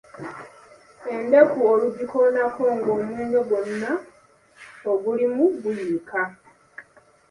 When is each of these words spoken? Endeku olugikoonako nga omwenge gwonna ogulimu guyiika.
Endeku 1.13 1.57
olugikoonako 1.71 2.61
nga 2.77 2.89
omwenge 2.97 3.39
gwonna 3.49 3.91
ogulimu 4.91 5.43
guyiika. 5.61 6.21